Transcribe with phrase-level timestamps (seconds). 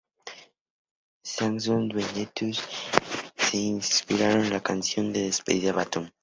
[0.25, 0.33] El
[1.21, 2.63] Sanctus y el Benedictus
[3.37, 6.09] se inspiraron en una canción de despedida bantú.